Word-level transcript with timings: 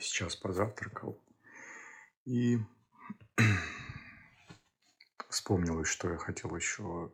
сейчас 0.00 0.36
позавтракал. 0.36 1.22
И 2.24 2.58
вспомнилось, 5.28 5.88
что 5.88 6.10
я 6.10 6.18
хотел 6.18 6.54
еще 6.54 7.12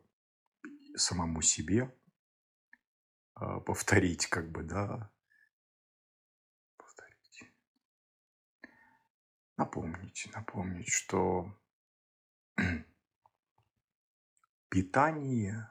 самому 0.97 1.43
себе 1.43 1.95
а, 3.35 3.61
повторить, 3.61 4.27
как 4.27 4.51
бы, 4.51 4.63
да, 4.63 5.11
повторить, 6.77 7.45
напомнить, 9.57 10.29
напомнить, 10.33 10.89
что 10.89 11.53
питание, 14.69 15.69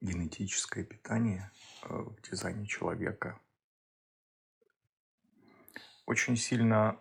генетическое 0.00 0.84
питание 0.84 1.50
э, 1.82 1.88
в 1.88 2.20
дизайне 2.22 2.66
человека 2.66 3.40
очень 6.06 6.36
сильно 6.36 6.98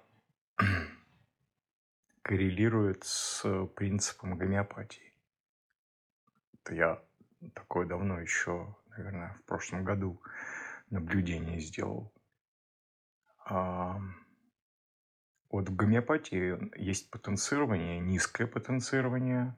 коррелирует 2.23 3.03
с 3.03 3.43
принципом 3.75 4.37
гомеопатии. 4.37 5.13
Это 6.63 6.75
я 6.75 7.03
такое 7.53 7.85
давно 7.85 8.19
еще, 8.19 8.75
наверное, 8.89 9.35
в 9.35 9.43
прошлом 9.43 9.83
году 9.83 10.21
наблюдение 10.89 11.59
сделал. 11.59 12.11
А, 13.45 14.01
вот 15.49 15.69
в 15.69 15.75
гомеопатии 15.75 16.75
есть 16.81 17.11
потенцирование, 17.11 17.99
низкое 17.99 18.47
потенцирование 18.47 19.55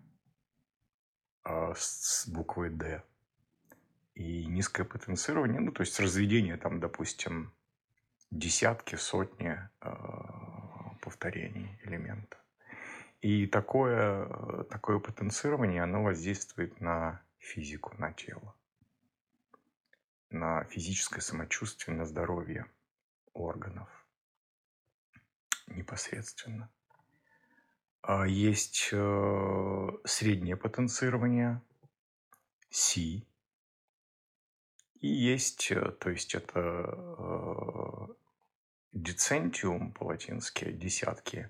а, 1.44 1.74
с 1.74 2.28
буквой 2.28 2.70
D. 2.70 3.02
И 4.14 4.46
низкое 4.46 4.86
потенцирование, 4.86 5.62
ну, 5.62 5.72
то 5.72 5.82
есть 5.82 6.00
разведение 6.00 6.58
там, 6.58 6.80
допустим, 6.80 7.54
десятки, 8.32 8.96
сотни 8.96 9.58
э, 9.82 9.90
повторений 11.02 11.80
элемента. 11.84 12.38
И 13.22 13.48
такое, 13.48 14.64
такое 14.66 15.00
потенцирование, 15.00 15.84
оно 15.84 16.04
воздействует 16.04 16.80
на 16.80 17.22
физику, 17.40 17.96
на 17.98 18.14
тело, 18.14 18.56
на 20.30 20.64
физическое 20.66 21.22
самочувствие, 21.22 21.98
на 21.98 22.06
здоровье 22.06 22.68
органов 23.34 23.90
непосредственно. 25.68 26.70
А 28.02 28.26
есть 28.26 28.90
э, 28.92 29.90
среднее 30.06 30.56
потенцирование, 30.56 31.62
Си, 32.70 33.28
и 35.02 35.08
есть, 35.08 35.72
э, 35.72 35.92
то 36.00 36.10
есть 36.10 36.36
это 36.36 36.60
э, 36.60 38.08
децентиум 38.94 39.92
по-латински, 39.92 40.72
десятки, 40.72 41.50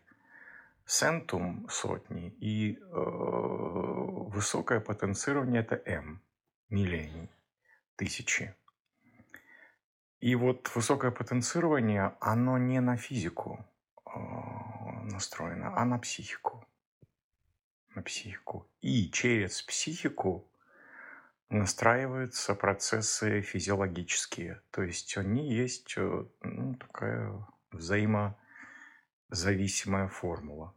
сентум– 0.86 1.68
сотни, 1.70 2.30
и 2.40 2.78
э, 2.78 2.81
высокое 2.92 4.80
потенцирование– 4.80 5.62
это 5.70 5.81
М, 5.86 6.22
миллионий, 6.70 7.30
тысячи. 7.95 8.56
И 10.20 10.36
вот 10.36 10.70
высокое 10.75 11.12
потенцирование, 11.12 12.16
оно 12.20 12.58
не 12.58 12.80
на 12.81 12.98
физику 12.98 13.66
э, 14.06 14.09
настроено, 15.03 15.73
а 15.78 15.86
на 15.86 16.00
психику. 16.00 16.66
На 17.95 18.02
психику. 18.02 18.68
И 18.81 19.09
через 19.12 19.62
психику 19.62 20.48
настраиваются 21.50 22.56
процессы 22.56 23.42
физиологические. 23.42 24.62
То 24.72 24.81
есть 24.84 25.17
они 25.17 25.53
есть 25.53 25.94
э, 25.98 26.26
ну, 26.42 26.76
такая 26.76 27.45
взаимозависимая 27.72 30.08
формула. 30.09 30.73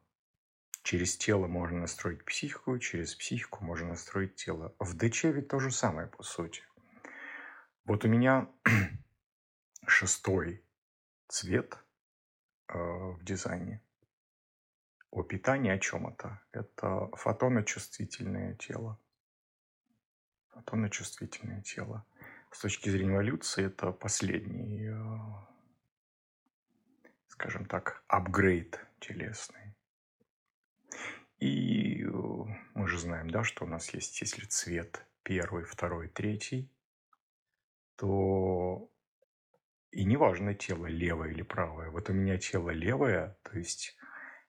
Через 0.83 1.17
тело 1.17 1.47
можно 1.47 1.81
настроить 1.81 2.25
психику, 2.25 2.79
через 2.79 3.15
психику 3.15 3.65
можно 3.65 3.89
настроить 3.89 4.37
тело. 4.37 4.75
В 4.79 4.97
ДЧ 4.97 5.25
ведь 5.25 5.49
то 5.49 5.59
же 5.59 5.71
самое, 5.71 6.09
по 6.09 6.23
сути. 6.23 6.63
Вот 7.85 8.05
у 8.05 8.09
меня 8.09 8.49
шестой 9.87 10.65
цвет 11.29 11.77
э, 12.69 12.79
в 12.79 13.23
дизайне. 13.25 13.83
О 15.11 15.23
питании 15.25 15.73
о 15.73 15.79
чем 15.79 16.07
это? 16.07 16.41
Это 16.53 17.09
фотоночувствительное 17.15 18.55
тело 18.55 18.99
фотоночувствительное 20.61 21.63
тело. 21.63 22.05
С 22.51 22.61
точки 22.61 22.89
зрения 22.89 23.15
эволюции 23.15 23.67
это 23.67 23.93
последний, 23.93 24.89
э, 24.89 25.19
скажем 27.29 27.65
так, 27.65 28.03
апгрейд 28.09 28.85
телесный. 28.99 29.75
И 31.39 32.05
э, 32.05 32.09
мы 32.75 32.89
же 32.89 32.99
знаем, 32.99 33.31
да, 33.31 33.45
что 33.45 33.65
у 33.65 33.69
нас 33.69 33.95
есть, 33.95 34.21
если 34.21 34.45
цвет 34.47 35.07
первый, 35.23 35.65
второй, 35.65 36.09
третий, 36.09 36.71
то 37.97 38.91
и 39.93 40.05
неважно 40.05 40.55
тело 40.55 40.87
левое 40.87 41.31
или 41.31 41.43
правое. 41.43 41.91
Вот 41.91 42.11
у 42.11 42.13
меня 42.13 42.37
тело 42.39 42.71
левое, 42.71 43.39
то 43.43 43.59
есть 43.59 43.97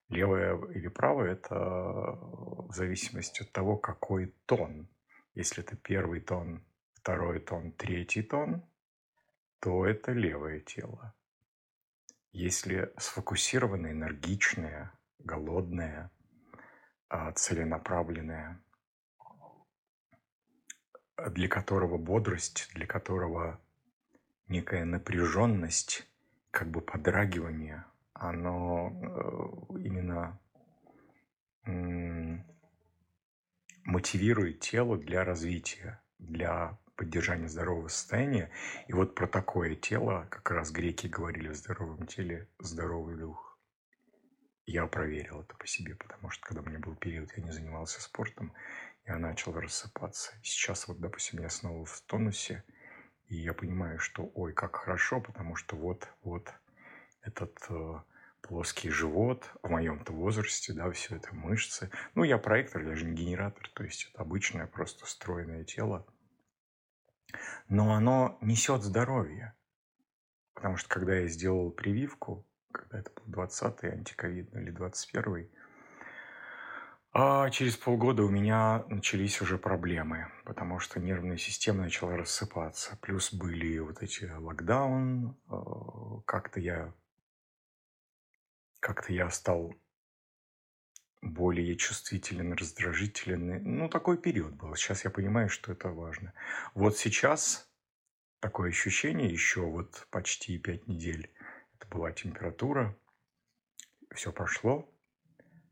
левое 0.10 0.60
или 0.72 0.88
правое, 0.88 1.34
это 1.34 1.56
в 1.56 2.72
зависимости 2.74 3.44
от 3.44 3.52
того, 3.52 3.78
какой 3.78 4.34
тон 4.46 4.90
если 5.34 5.64
это 5.64 5.76
первый 5.76 6.22
тон, 6.22 6.64
второй 6.94 7.40
тон, 7.40 7.72
третий 7.72 8.22
тон, 8.22 8.64
то 9.60 9.86
это 9.86 10.12
левое 10.12 10.60
тело. 10.60 11.14
Если 12.32 12.94
сфокусированное, 12.98 13.92
энергичное, 13.92 14.92
голодное, 15.20 16.12
а, 17.10 17.32
целенаправленное, 17.34 18.62
для 21.30 21.48
которого 21.48 21.98
бодрость, 21.98 22.70
для 22.74 22.88
которого 22.88 23.62
некая 24.48 24.86
напряженность, 24.86 26.08
как 26.52 26.70
бы 26.70 26.82
подрагивание, 26.82 27.86
оно 28.14 28.90
э, 28.90 29.80
именно 29.80 30.40
мотивирует 33.92 34.62
тело 34.62 34.98
для 34.98 35.24
развития, 35.24 36.02
для 36.18 36.78
поддержания 36.96 37.50
здорового 37.50 37.90
состояния. 37.90 38.50
И 38.88 38.94
вот 38.94 39.16
про 39.16 39.28
такое 39.28 39.76
тело 39.76 40.28
как 40.30 40.50
раз 40.52 40.72
греки 40.72 41.08
говорили 41.08 41.50
в 41.50 41.56
здоровом 41.56 42.08
теле 42.08 42.48
здоровый 42.60 43.18
дух. 43.18 43.60
Я 44.66 44.88
проверил 44.88 45.42
это 45.42 45.56
по 45.58 45.68
себе, 45.68 45.96
потому 45.96 46.30
что 46.30 46.46
когда 46.46 46.62
у 46.62 46.66
меня 46.66 46.80
был 46.80 46.96
период, 46.96 47.36
я 47.36 47.44
не 47.44 47.52
занимался 47.52 48.02
спортом, 48.02 48.54
я 49.06 49.18
начал 49.18 49.52
рассыпаться. 49.54 50.32
Сейчас 50.44 50.88
вот, 50.88 51.00
допустим, 51.00 51.42
я 51.42 51.50
снова 51.50 51.84
в 51.84 52.02
тонусе, 52.02 52.64
и 53.28 53.36
я 53.36 53.54
понимаю, 53.54 54.00
что 54.00 54.32
ой, 54.36 54.54
как 54.54 54.78
хорошо, 54.78 55.20
потому 55.20 55.56
что 55.56 55.76
вот, 55.76 56.08
вот 56.24 56.54
этот 57.24 57.58
э, 57.70 58.00
плоский 58.52 58.90
живот 58.90 59.50
в 59.64 59.70
моем-то 59.70 60.12
возрасте, 60.12 60.74
да, 60.74 60.92
все 60.92 61.16
это 61.16 61.34
мышцы. 61.34 61.90
Ну, 62.16 62.26
я 62.26 62.38
проектор, 62.38 62.86
я 62.86 62.96
же 62.96 63.06
не 63.06 63.14
генератор, 63.14 63.70
то 63.74 63.86
есть 63.86 64.10
это 64.12 64.24
обычное 64.24 64.68
просто 64.68 65.06
стройное 65.06 65.64
тело. 65.64 66.06
Но 67.70 67.94
оно 67.94 68.38
несет 68.42 68.84
здоровье. 68.84 69.56
Потому 70.54 70.76
что 70.76 70.90
когда 70.90 71.16
я 71.16 71.28
сделал 71.28 71.72
прививку, 71.72 72.46
когда 72.74 73.00
это 73.00 73.12
был 73.16 73.42
20-й 73.42 73.88
антиковидный 73.88 74.64
или 74.64 74.74
21-й, 74.74 75.50
а 77.14 77.50
через 77.52 77.78
полгода 77.78 78.24
у 78.24 78.30
меня 78.30 78.84
начались 78.90 79.42
уже 79.42 79.58
проблемы, 79.60 80.28
потому 80.44 80.80
что 80.80 81.00
нервная 81.00 81.38
система 81.38 81.84
начала 81.84 82.18
рассыпаться. 82.18 82.98
Плюс 83.02 83.34
были 83.34 83.80
вот 83.80 84.04
эти 84.04 84.26
локдаун, 84.26 85.38
э, 85.50 86.22
как-то 86.26 86.60
я 86.60 86.94
как-то 88.82 89.14
я 89.14 89.30
стал 89.30 89.74
более 91.22 91.78
чувствителен, 91.78 92.54
раздражителен. 92.54 93.64
Ну, 93.64 93.88
такой 93.88 94.18
период 94.18 94.54
был. 94.56 94.76
Сейчас 94.76 95.06
я 95.06 95.12
понимаю, 95.12 95.50
что 95.50 95.72
это 95.72 95.90
важно. 95.90 96.34
Вот 96.74 96.98
сейчас 96.98 97.72
такое 98.40 98.70
ощущение, 98.70 99.30
еще 99.30 99.62
вот 99.62 100.08
почти 100.10 100.58
пять 100.58 100.88
недель, 100.88 101.32
это 101.76 101.88
была 101.88 102.12
температура, 102.12 102.98
все 104.14 104.34
прошло, 104.34 104.92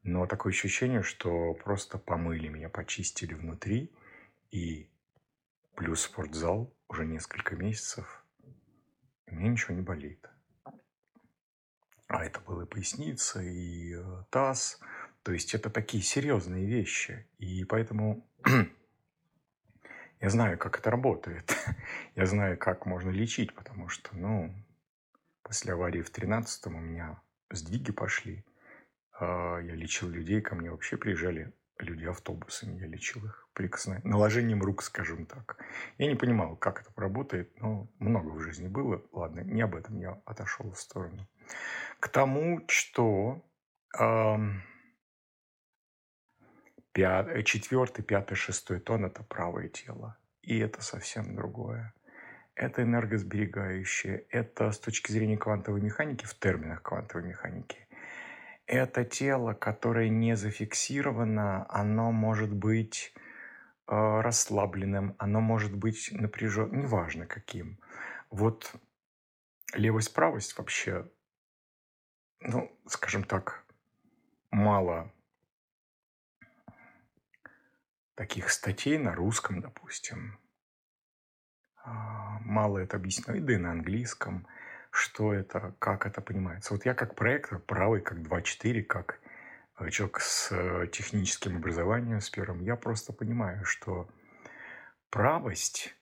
но 0.04 0.28
такое 0.28 0.54
ощущение, 0.54 1.02
что 1.02 1.56
просто 1.56 1.98
помыли 1.98 2.48
меня, 2.48 2.70
почистили 2.70 3.34
внутри, 3.34 3.92
и 4.52 4.88
плюс 5.76 6.02
спортзал 6.02 6.72
уже 6.88 7.06
несколько 7.06 7.56
месяцев, 7.56 8.24
и 9.26 9.34
мне 9.34 9.50
ничего 9.50 9.74
не 9.74 9.82
болит. 9.82 10.30
А 12.20 12.26
это 12.26 12.42
было 12.42 12.64
и 12.64 12.66
поясница, 12.66 13.42
и 13.42 13.94
э, 13.96 14.24
таз. 14.30 14.82
То 15.24 15.32
есть 15.32 15.56
это 15.56 15.70
такие 15.70 16.04
серьезные 16.04 16.66
вещи. 16.66 17.26
И 17.38 17.64
поэтому 17.64 18.30
я 20.20 20.30
знаю, 20.30 20.58
как 20.58 20.80
это 20.80 20.92
работает. 20.92 21.56
я 22.16 22.26
знаю, 22.26 22.58
как 22.58 22.86
можно 22.86 23.10
лечить, 23.10 23.56
потому 23.56 23.88
что, 23.88 24.18
ну, 24.18 24.54
после 25.44 25.72
аварии 25.72 26.02
в 26.02 26.10
13 26.10 26.68
у 26.68 26.72
меня 26.72 27.22
сдвиги 27.52 27.94
пошли. 27.94 28.44
А, 29.14 29.60
я 29.60 29.76
лечил 29.76 30.10
людей, 30.10 30.42
ко 30.42 30.56
мне 30.56 30.72
вообще 30.72 30.98
приезжали 30.98 31.54
люди 31.78 32.04
автобусами, 32.04 32.82
я 32.82 32.88
лечил 32.88 33.24
их 33.24 33.48
прикосновением, 33.54 34.10
наложением 34.10 34.62
рук, 34.62 34.84
скажем 34.84 35.26
так. 35.26 35.58
Я 35.98 36.08
не 36.08 36.16
понимал, 36.16 36.58
как 36.58 36.82
это 36.82 36.92
работает, 36.98 37.58
но 37.62 37.90
много 38.00 38.32
в 38.32 38.42
жизни 38.42 38.68
было. 38.68 39.02
Ладно, 39.14 39.40
не 39.40 39.62
об 39.62 39.74
этом 39.76 39.98
я 40.00 40.22
отошел 40.26 40.70
в 40.70 40.78
сторону. 40.78 41.26
К 42.00 42.08
тому, 42.08 42.62
что 42.68 43.44
четвертый, 47.44 48.04
пятый, 48.04 48.36
шестой 48.36 48.80
тон– 48.80 49.06
это 49.06 49.24
правое 49.24 49.70
тело. 49.70 50.18
И 50.42 50.58
это 50.58 50.82
совсем 50.82 51.36
другое. 51.36 51.94
Это 52.56 52.84
энергосберегающее. 52.84 54.26
Это 54.30 54.72
с 54.72 54.80
точки 54.80 55.12
зрения 55.12 55.38
квантовой 55.38 55.82
механики, 55.82 56.26
в 56.26 56.34
терминах 56.40 56.82
квантовой 56.82 57.28
механики, 57.28 57.88
это 58.70 59.04
тело, 59.04 59.54
которое 59.54 60.10
не 60.10 60.36
зафиксировано, 60.36 61.66
оно 61.70 62.12
может 62.12 62.54
быть 62.54 63.14
э, 63.88 64.22
расслабленным, 64.22 65.16
оно 65.18 65.42
может 65.42 65.76
быть 65.76 66.10
напряженным, 66.12 66.82
неважно 66.82 67.26
каким. 67.26 67.80
Вот 68.30 68.76
левость-правость 69.74 70.56
вообще, 70.58 71.10
ну, 72.42 72.72
скажем 72.88 73.24
так, 73.24 73.64
мало 74.52 75.12
таких 78.16 78.50
статей 78.50 78.98
на 78.98 79.16
русском, 79.16 79.62
допустим. 79.62 80.38
А, 81.84 82.40
мало 82.42 82.80
это 82.80 82.98
объяснено, 82.98 83.40
да 83.40 83.54
и 83.54 83.58
на 83.58 83.72
английском, 83.72 84.46
что 84.92 85.34
это, 85.34 85.74
как 85.80 86.06
это 86.06 86.22
понимается. 86.22 86.74
Вот 86.74 86.86
я 86.86 86.94
как 86.94 87.16
проектор, 87.16 87.60
правый, 87.60 88.02
как 88.02 88.18
2.4, 88.18 88.84
как 88.84 89.22
э, 89.80 89.90
человек 89.90 90.20
с 90.20 90.52
э, 90.52 90.88
техническим 90.92 91.58
образованием, 91.58 92.20
с 92.20 92.30
первым, 92.30 92.62
я 92.62 92.76
просто 92.76 93.14
понимаю, 93.14 93.64
что 93.64 94.10
правость 95.10 95.96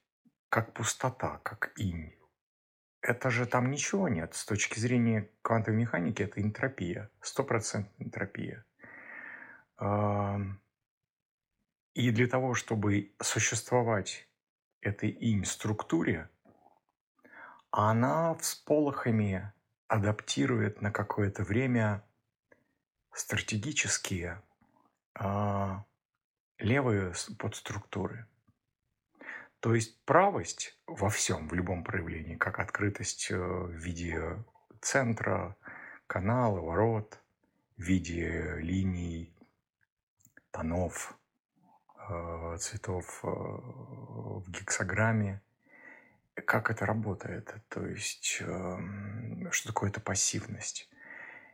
как 0.49 0.73
пустота, 0.73 1.39
как 1.43 1.71
инь. 1.75 2.16
Это 3.07 3.29
же 3.29 3.45
там 3.45 3.71
ничего 3.71 4.09
нет. 4.09 4.35
С 4.35 4.45
точки 4.45 4.79
зрения 4.79 5.29
квантовой 5.41 5.79
механики 5.79 6.23
это 6.23 6.41
энтропия, 6.41 7.09
стопроцентная 7.21 7.95
энтропия. 8.05 8.65
И 11.93 12.11
для 12.11 12.27
того, 12.27 12.53
чтобы 12.53 13.13
существовать 13.21 14.27
этой 14.81 15.09
инь-структуре, 15.09 16.29
она 17.71 18.35
всполохами 18.35 19.53
адаптирует 19.87 20.81
на 20.81 20.91
какое-то 20.91 21.43
время 21.43 22.03
стратегические 23.13 24.43
э, 25.17 25.75
левые 26.57 27.13
подструктуры. 27.39 28.27
То 29.67 29.75
есть 29.75 30.01
правость 30.05 30.79
во 30.87 31.09
всем, 31.09 31.49
в 31.49 31.53
любом 31.53 31.83
проявлении, 31.83 32.37
как 32.37 32.59
открытость 32.59 33.27
э, 33.31 33.37
в 33.37 33.73
виде 33.73 34.41
центра, 34.79 35.57
канала, 36.07 36.61
ворот, 36.61 37.19
в 37.75 37.81
виде 37.81 38.55
линий, 38.59 39.35
тонов, 40.51 41.17
Э, 42.09 42.55
цветов 42.57 43.19
э, 43.23 43.27
в 43.27 44.49
гексограмме. 44.49 45.41
Как 46.33 46.71
это 46.71 46.85
работает? 46.85 47.53
То 47.67 47.85
есть, 47.85 48.37
эм, 48.39 49.51
что 49.51 49.67
такое 49.67 49.89
это 49.89 49.99
пассивность? 49.99 50.89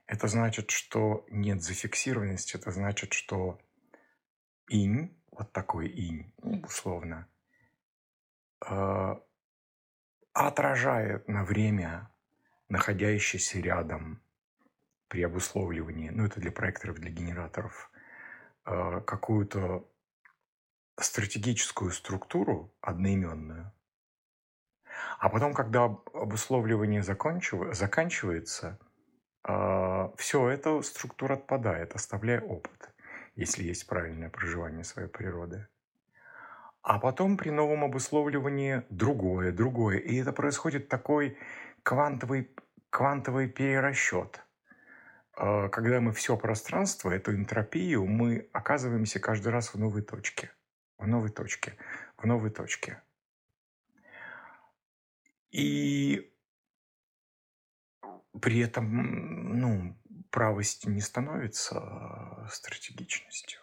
Это 0.05 0.27
значит, 0.27 0.69
что 0.69 1.25
нет 1.31 1.63
зафиксированности, 1.63 2.57
это 2.57 2.69
значит, 2.69 3.13
что 3.13 3.59
инь, 4.67 5.17
вот 5.31 5.51
такой 5.53 5.87
инь, 5.87 6.31
условно, 6.63 7.27
отражает 10.33 11.27
на 11.27 11.43
время 11.43 12.09
находящийся 12.69 13.59
рядом 13.59 14.21
при 15.07 15.23
обусловливании, 15.23 16.09
ну 16.09 16.25
это 16.25 16.39
для 16.39 16.51
проекторов, 16.51 16.97
для 16.99 17.11
генераторов, 17.11 17.91
какую-то 18.63 19.87
стратегическую 20.97 21.91
структуру 21.91 22.73
одноименную, 22.81 23.71
а 25.19 25.29
потом, 25.29 25.53
когда 25.53 25.85
обусловливание 25.85 27.03
заканчивается, 27.03 28.79
а, 29.43 30.13
все, 30.17 30.49
эта 30.49 30.81
структура 30.81 31.33
отпадает, 31.35 31.95
оставляя 31.95 32.41
опыт, 32.41 32.93
если 33.35 33.63
есть 33.63 33.87
правильное 33.87 34.29
проживание 34.29 34.83
своей 34.83 35.09
природы. 35.09 35.67
А 36.83 36.99
потом 36.99 37.37
при 37.37 37.49
новом 37.49 37.83
обусловливании 37.83 38.83
другое, 38.89 39.51
другое. 39.51 39.97
И 39.97 40.17
это 40.17 40.33
происходит 40.33 40.89
такой 40.89 41.37
квантовый, 41.81 42.51
квантовый 42.89 43.47
перерасчет. 43.47 44.41
А, 45.35 45.69
когда 45.69 45.99
мы 46.01 46.11
все 46.11 46.37
пространство, 46.37 47.09
эту 47.09 47.33
энтропию, 47.33 48.05
мы 48.05 48.49
оказываемся 48.53 49.19
каждый 49.19 49.51
раз 49.51 49.73
в 49.73 49.79
новой 49.79 50.03
точке– 50.03 50.51
в 51.03 51.07
новой 51.07 51.29
точке, 51.29 51.77
в 52.17 52.25
новой 52.25 52.49
точке. 52.49 53.03
И 55.51 56.33
при 58.41 58.59
этом, 58.59 59.59
ну, 59.59 59.99
правость 60.31 60.87
не 60.87 61.01
становится 61.01 62.47
стратегичностью. 62.49 63.62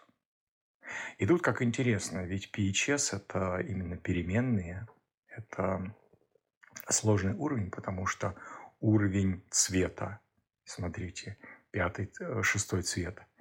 И 1.17 1.25
тут 1.25 1.41
как 1.41 1.61
интересно, 1.61 2.19
ведь 2.25 2.51
PHS– 2.55 3.15
это 3.17 3.59
именно 3.59 3.97
переменные, 3.97 4.87
это 5.27 5.93
сложный 6.89 7.33
уровень, 7.33 7.71
потому 7.71 8.05
что 8.05 8.35
уровень 8.79 9.43
цвета, 9.49 10.19
смотрите, 10.65 11.37
пятый, 11.71 12.11
э, 12.19 12.41
шестой 12.43 12.81
цвет– 12.81 13.19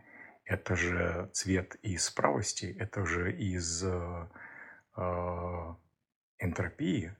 это 0.50 0.74
же 0.74 1.30
цвет 1.32 1.76
из 1.76 2.10
правости, 2.10 2.76
это 2.76 3.06
же 3.06 3.32
из 3.32 3.84
э, 3.84 4.26
э, 4.96 5.74
энтропии, 6.40 7.14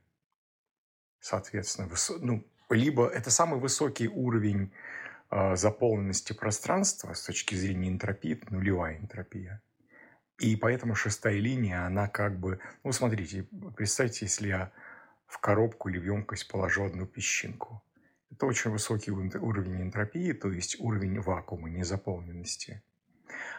соответственно, 1.20 1.86
высо... 1.86 2.18
ну, 2.18 2.44
либо 2.70 3.06
это 3.06 3.30
самый 3.30 3.60
высокий 3.60 4.08
уровень 4.08 4.72
э, 5.30 5.54
заполненности 5.54 6.32
пространства 6.32 7.14
с 7.14 7.24
точки 7.24 7.54
зрения 7.54 7.88
энтропии, 7.88 8.40
нулевая 8.50 8.98
энтропия. 8.98 9.62
И 10.40 10.56
поэтому 10.56 10.94
шестая 10.94 11.38
линия, 11.38 11.84
она 11.86 12.08
как 12.08 12.38
бы... 12.38 12.58
Ну, 12.82 12.92
смотрите, 12.92 13.46
представьте, 13.76 14.24
если 14.24 14.48
я 14.48 14.72
в 15.26 15.38
коробку 15.38 15.90
или 15.90 15.98
в 15.98 16.04
емкость 16.04 16.48
положу 16.48 16.84
одну 16.84 17.06
песчинку. 17.06 17.82
Это 18.32 18.46
очень 18.46 18.70
высокий 18.70 19.10
уровень 19.10 19.82
энтропии, 19.82 20.32
то 20.32 20.50
есть 20.50 20.80
уровень 20.80 21.20
вакуума, 21.20 21.68
незаполненности. 21.68 22.82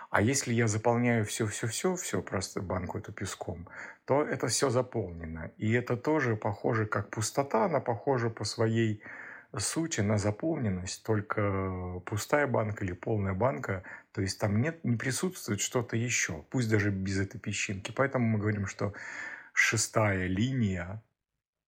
А 0.10 0.22
если 0.22 0.54
я 0.54 0.68
заполняю 0.68 1.24
все-все-все, 1.24 1.96
все 1.96 2.22
просто 2.22 2.62
банку 2.62 2.98
эту 2.98 3.14
песком, 3.14 3.70
то 4.06 4.24
это 4.24 4.48
все 4.48 4.70
заполнено. 4.70 5.52
И 5.58 5.72
это 5.72 5.96
тоже 5.96 6.36
похоже 6.36 6.88
как 6.88 7.12
пустота, 7.12 7.66
она 7.66 7.80
похожа 7.80 8.30
по 8.30 8.44
своей 8.44 9.04
сути 9.58 10.01
на 10.01 10.17
заполненность, 10.17 11.03
только 11.03 12.01
пустая 12.05 12.48
банка 12.48 12.86
или 12.86 12.93
полная 12.93 13.34
банка, 13.34 13.84
то 14.13 14.22
есть 14.22 14.39
там 14.39 14.62
нет, 14.62 14.84
не 14.84 14.98
присутствует 14.98 15.62
что-то 15.62 15.98
еще, 15.98 16.46
пусть 16.50 16.70
даже 16.70 16.89
без 16.89 17.20
этой 17.20 17.39
песчинки. 17.39 17.91
Поэтому 17.91 18.25
мы 18.25 18.39
говорим, 18.39 18.65
что 18.65 18.93
шестая 19.53 20.27
линия 20.27 21.01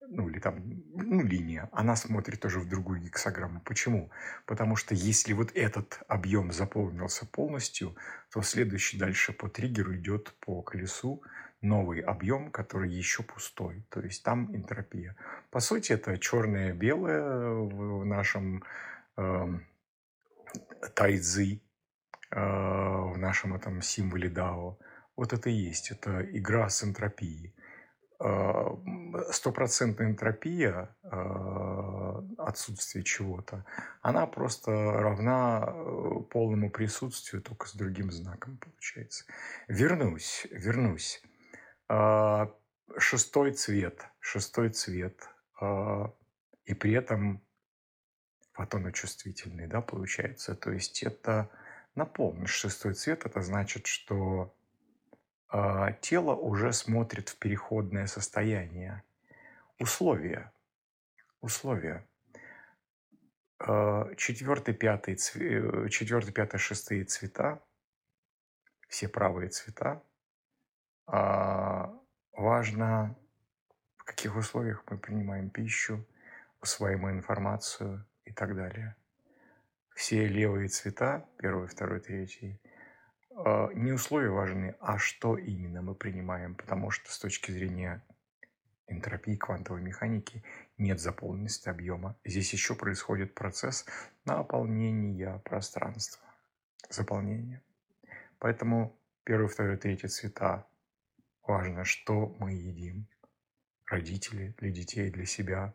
ну 0.10 0.30
или 0.30 0.40
там, 0.40 0.62
ну, 0.94 1.24
линия, 1.24 1.70
она 1.72 1.96
смотрит 1.96 2.40
тоже 2.40 2.60
в 2.60 2.68
другую 2.68 3.02
гексограмму. 3.02 3.62
Почему? 3.62 4.12
Потому 4.46 4.76
что 4.76 4.94
если 4.94 5.34
вот 5.34 5.52
этот 5.56 6.00
объем 6.08 6.52
заполнился 6.52 7.26
полностью, 7.26 7.96
то 8.32 8.42
следующий 8.42 8.98
дальше 8.98 9.34
по 9.34 9.50
триггеру 9.50 9.96
идет 9.96 10.34
по 10.40 10.62
колесу 10.62 11.24
новый 11.64 12.02
объем, 12.02 12.52
который 12.52 12.92
еще 12.92 13.24
пустой. 13.24 13.86
То 13.90 14.02
есть 14.02 14.24
там 14.24 14.56
энтропия. 14.56 15.16
По 15.50 15.60
сути, 15.60 15.94
это 15.94 16.18
черное-белое 16.18 17.54
в 17.54 18.06
нашем 18.06 18.64
э, 19.18 19.48
тайцзи, 20.96 21.62
э, 22.32 22.40
в 22.40 23.18
нашем 23.18 23.54
этом 23.56 23.82
символе 23.82 24.30
Дао. 24.30 24.78
Вот 25.16 25.34
это 25.34 25.50
и 25.50 25.54
есть. 25.54 25.92
Это 25.92 26.22
игра 26.22 26.70
с 26.70 26.84
энтропией. 26.84 27.54
Э, 28.26 28.78
стопроцентная 29.32 30.08
энтропия, 30.08 30.96
э, 31.04 32.22
отсутствие 32.38 33.04
чего-то, 33.04 33.66
она 34.02 34.26
просто 34.28 34.72
равна 34.72 35.66
э, 35.68 36.10
полному 36.30 36.70
присутствию, 36.70 37.42
только 37.42 37.68
с 37.68 37.74
другим 37.74 38.12
знаком 38.12 38.58
получается. 38.58 39.26
Вернусь, 39.68 40.48
вернусь. 40.52 41.22
Шестой 42.98 43.52
цвет, 43.54 44.08
шестой 44.20 44.70
цвет. 44.70 45.30
И 46.66 46.74
при 46.74 46.94
этом 46.94 47.42
фотоночувствительный, 48.54 49.68
да, 49.68 49.82
получается. 49.82 50.56
То 50.56 50.72
есть 50.72 51.04
это 51.04 51.50
напомню, 51.96 52.48
шестой 52.48 52.94
цвет, 52.94 53.26
это 53.26 53.42
значит, 53.42 53.88
что 53.88 54.56
э, 55.52 55.88
тело 56.02 56.36
уже 56.36 56.72
смотрит 56.74 57.30
в 57.30 57.38
переходное 57.38 58.08
состояние. 58.08 59.04
Условия. 59.80 60.52
Условия. 61.42 62.08
Э, 63.60 64.14
четвертый, 64.18 64.74
пятый, 64.74 65.16
цве... 65.16 65.90
четвертый, 65.90 66.32
пятый, 66.32 66.58
шестые 66.58 67.04
цвета, 67.06 67.62
все 68.88 69.08
правые 69.08 69.50
цвета, 69.50 70.04
э, 70.04 70.13
важно, 71.08 73.16
в 73.98 74.04
каких 74.04 74.36
условиях 74.36 74.84
мы 74.90 74.98
принимаем 74.98 75.50
пищу, 75.50 76.06
усваиваем 76.62 77.18
информацию 77.18 78.06
и 78.26 78.32
так 78.32 78.56
далее. 78.56 78.96
Все 79.96 80.28
левые 80.28 80.70
цвета, 80.70 81.26
первый, 81.38 81.68
второй, 81.68 82.00
третий, 82.00 82.60
а, 83.36 83.70
не 83.74 83.92
условия 83.92 84.30
важны, 84.30 84.76
а 84.80 84.98
что 84.98 85.38
именно 85.38 85.82
мы 85.82 85.96
принимаем, 85.96 86.56
потому 86.56 86.92
что 86.92 87.12
с 87.12 87.20
точки 87.20 87.52
зрения 87.52 88.04
энтропии 88.88 89.36
квантовой 89.36 89.82
механики 89.82 90.44
нет 90.78 91.00
заполненности 91.00 91.70
объема. 91.70 92.16
Здесь 92.26 92.54
еще 92.54 92.76
происходит 92.76 93.34
процесс 93.34 93.86
наполнения 94.26 95.40
пространства, 95.46 96.24
заполнения. 96.90 97.62
Поэтому 98.40 99.00
первый, 99.24 99.48
второй, 99.48 99.78
третий 99.78 100.08
цвета 100.08 100.68
важно, 101.46 101.86
что 101.86 102.36
мы 102.40 102.54
едим. 102.54 103.08
Родители, 103.86 104.56
для 104.60 104.72
детей, 104.72 105.12
для 105.12 105.26
себя. 105.26 105.74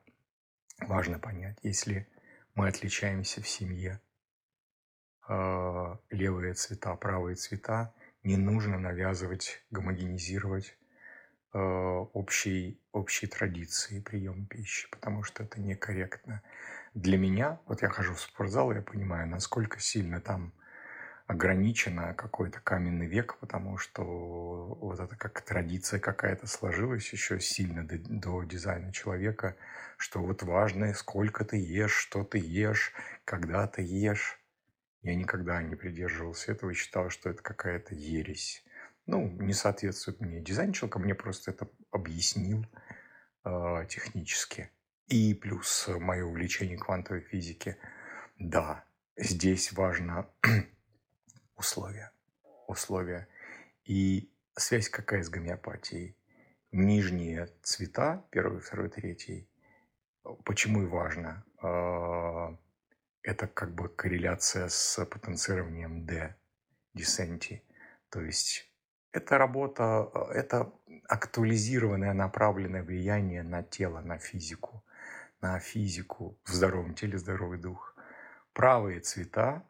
Важно 0.80 1.18
понять, 1.18 1.58
если 1.62 2.08
мы 2.54 2.68
отличаемся 2.68 3.42
в 3.42 3.48
семье, 3.48 4.00
а, 5.28 5.98
левые 6.10 6.54
цвета, 6.54 6.94
правые 6.96 7.36
цвета, 7.36 7.94
не 8.22 8.36
нужно 8.36 8.78
навязывать, 8.78 9.62
гомогенизировать 9.70 10.76
э, 11.54 11.58
общей, 11.58 12.80
общей 12.92 13.26
традиции 13.26 14.00
приема 14.00 14.46
пищи, 14.46 14.88
потому 14.90 15.22
что 15.22 15.44
это 15.44 15.60
некорректно. 15.60 16.42
Для 16.94 17.16
меня, 17.16 17.60
вот 17.66 17.82
я 17.82 17.88
хожу 17.88 18.14
в 18.14 18.20
спортзал, 18.20 18.72
я 18.72 18.82
понимаю, 18.82 19.28
насколько 19.28 19.78
сильно 19.78 20.20
там 20.20 20.52
ограничено 21.28 22.14
какой-то 22.14 22.58
каменный 22.58 23.06
век, 23.06 23.36
потому 23.38 23.76
что 23.76 24.02
вот 24.02 24.98
это 24.98 25.14
как 25.14 25.42
традиция 25.42 26.00
какая-то 26.00 26.46
сложилась 26.46 27.12
еще 27.12 27.38
сильно 27.38 27.86
до, 27.86 27.98
до 27.98 28.42
дизайна 28.44 28.94
человека, 28.94 29.54
что 29.98 30.20
вот 30.22 30.42
важно, 30.42 30.94
сколько 30.94 31.44
ты 31.44 31.58
ешь, 31.58 31.92
что 31.92 32.24
ты 32.24 32.38
ешь, 32.38 32.94
когда 33.26 33.66
ты 33.66 33.82
ешь. 33.82 34.40
Я 35.02 35.14
никогда 35.14 35.62
не 35.62 35.76
придерживался 35.76 36.52
этого 36.52 36.70
и 36.70 36.74
считал, 36.74 37.10
что 37.10 37.28
это 37.28 37.42
какая-то 37.42 37.94
ересь. 37.94 38.64
Ну, 39.04 39.28
не 39.28 39.52
соответствует 39.52 40.20
мне. 40.20 40.40
Дизайн 40.40 40.72
человека 40.72 40.98
мне 40.98 41.14
просто 41.14 41.50
это 41.50 41.68
объяснил 41.90 42.64
э, 43.44 43.84
технически. 43.86 44.70
И 45.08 45.34
плюс 45.34 45.88
мое 45.88 46.24
увлечение 46.24 46.78
квантовой 46.78 47.20
физики. 47.20 47.76
Да, 48.38 48.84
здесь 49.16 49.72
важно 49.72 50.26
условия. 51.58 52.12
Условия. 52.66 53.28
И 53.84 54.30
связь 54.56 54.88
какая 54.88 55.22
с 55.22 55.28
гомеопатией? 55.28 56.16
Нижние 56.70 57.48
цвета, 57.62 58.24
первый, 58.30 58.60
второй, 58.60 58.88
третий. 58.88 59.48
Почему 60.44 60.82
и 60.82 60.86
важно? 60.86 61.44
А, 61.62 62.56
это 63.22 63.46
как 63.46 63.74
бы 63.74 63.88
корреляция 63.88 64.68
с 64.68 65.04
потенцированием 65.04 66.04
D, 66.06 66.34
десенти. 66.94 67.62
То 68.10 68.20
есть 68.20 68.70
это 69.12 69.38
работа, 69.38 70.10
это 70.32 70.72
актуализированное 71.08 72.12
направленное 72.12 72.82
влияние 72.82 73.42
на 73.42 73.62
тело, 73.62 74.00
на 74.00 74.18
физику, 74.18 74.84
на 75.40 75.58
физику 75.58 76.38
в 76.44 76.50
здоровом 76.50 76.94
теле, 76.94 77.18
здоровый 77.18 77.58
дух. 77.58 77.94
Правые 78.52 79.00
цвета 79.00 79.64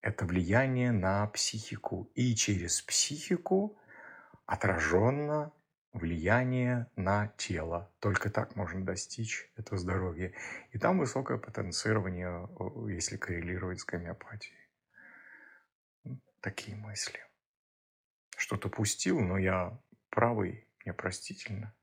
это 0.00 0.24
влияние 0.24 0.92
на 0.92 1.26
психику. 1.28 2.10
И 2.14 2.34
через 2.34 2.82
психику 2.82 3.78
отраженно 4.46 5.52
влияние 5.92 6.86
на 6.96 7.28
тело. 7.36 7.92
Только 8.00 8.30
так 8.30 8.56
можно 8.56 8.84
достичь 8.84 9.50
этого 9.56 9.78
здоровья. 9.78 10.32
И 10.72 10.78
там 10.78 10.98
высокое 10.98 11.38
потенцирование, 11.38 12.48
если 12.88 13.16
коррелировать 13.16 13.80
с 13.80 13.84
гомеопатией. 13.84 14.58
Такие 16.40 16.76
мысли. 16.76 17.18
Что-то 18.36 18.68
пустил, 18.68 19.20
но 19.20 19.38
я 19.38 19.78
правый, 20.10 20.68
мне 20.84 20.94
простительно. 20.94 21.74